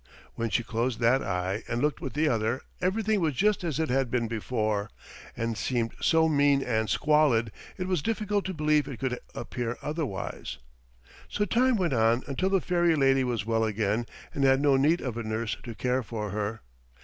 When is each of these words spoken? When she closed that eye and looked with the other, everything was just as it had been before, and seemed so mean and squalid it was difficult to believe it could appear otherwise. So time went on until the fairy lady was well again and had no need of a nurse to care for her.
When 0.33 0.49
she 0.49 0.63
closed 0.63 0.99
that 1.01 1.21
eye 1.21 1.61
and 1.67 1.79
looked 1.79 2.01
with 2.01 2.13
the 2.13 2.27
other, 2.27 2.61
everything 2.81 3.21
was 3.21 3.35
just 3.35 3.63
as 3.63 3.79
it 3.79 3.89
had 3.91 4.09
been 4.09 4.27
before, 4.27 4.89
and 5.37 5.55
seemed 5.55 5.93
so 6.01 6.27
mean 6.27 6.63
and 6.63 6.89
squalid 6.89 7.51
it 7.77 7.85
was 7.87 8.01
difficult 8.01 8.43
to 8.45 8.53
believe 8.55 8.87
it 8.87 8.97
could 8.97 9.19
appear 9.35 9.77
otherwise. 9.79 10.57
So 11.29 11.45
time 11.45 11.75
went 11.75 11.93
on 11.93 12.23
until 12.25 12.49
the 12.49 12.61
fairy 12.61 12.95
lady 12.95 13.23
was 13.23 13.45
well 13.45 13.63
again 13.63 14.07
and 14.33 14.43
had 14.43 14.59
no 14.59 14.75
need 14.75 15.01
of 15.01 15.17
a 15.17 15.23
nurse 15.23 15.55
to 15.61 15.75
care 15.75 16.01
for 16.01 16.31
her. 16.31 16.61